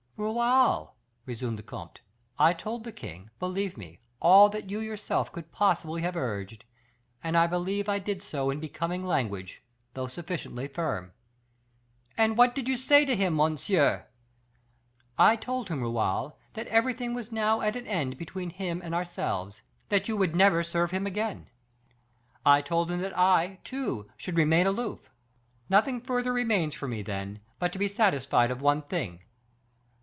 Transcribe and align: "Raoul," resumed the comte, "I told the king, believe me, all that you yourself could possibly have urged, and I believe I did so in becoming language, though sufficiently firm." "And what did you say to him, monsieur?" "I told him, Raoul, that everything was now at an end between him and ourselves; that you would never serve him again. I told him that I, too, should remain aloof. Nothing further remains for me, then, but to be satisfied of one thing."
"Raoul," 0.23 0.95
resumed 1.25 1.57
the 1.57 1.63
comte, 1.63 1.99
"I 2.37 2.53
told 2.53 2.83
the 2.83 2.91
king, 2.91 3.31
believe 3.39 3.75
me, 3.75 4.01
all 4.19 4.49
that 4.49 4.69
you 4.69 4.79
yourself 4.79 5.31
could 5.31 5.51
possibly 5.51 6.03
have 6.03 6.15
urged, 6.15 6.63
and 7.23 7.35
I 7.35 7.47
believe 7.47 7.89
I 7.89 7.97
did 7.97 8.21
so 8.21 8.51
in 8.51 8.59
becoming 8.59 9.03
language, 9.03 9.63
though 9.95 10.05
sufficiently 10.05 10.67
firm." 10.67 11.13
"And 12.19 12.37
what 12.37 12.53
did 12.53 12.67
you 12.67 12.77
say 12.77 13.03
to 13.03 13.15
him, 13.15 13.35
monsieur?" 13.35 14.05
"I 15.17 15.35
told 15.37 15.69
him, 15.69 15.81
Raoul, 15.81 16.37
that 16.53 16.67
everything 16.67 17.15
was 17.15 17.31
now 17.31 17.61
at 17.61 17.75
an 17.75 17.87
end 17.87 18.19
between 18.19 18.51
him 18.51 18.79
and 18.83 18.93
ourselves; 18.93 19.63
that 19.89 20.07
you 20.07 20.15
would 20.15 20.35
never 20.35 20.61
serve 20.61 20.91
him 20.91 21.07
again. 21.07 21.49
I 22.45 22.61
told 22.61 22.91
him 22.91 23.01
that 23.01 23.17
I, 23.17 23.57
too, 23.63 24.07
should 24.17 24.37
remain 24.37 24.67
aloof. 24.67 25.09
Nothing 25.67 25.99
further 25.99 26.31
remains 26.31 26.75
for 26.75 26.87
me, 26.87 27.01
then, 27.01 27.39
but 27.57 27.73
to 27.73 27.79
be 27.79 27.87
satisfied 27.87 28.51
of 28.51 28.61
one 28.61 28.83
thing." 28.83 29.23